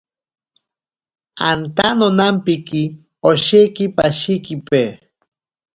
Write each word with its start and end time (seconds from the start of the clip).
Anta 1.49 1.87
nonampiki 1.97 2.83
osheki 3.29 3.85
pashikipe. 3.95 4.81